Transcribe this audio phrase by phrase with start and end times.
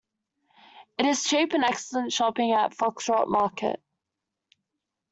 [0.97, 3.79] There is cheap and excellent shopping at Foxrock market.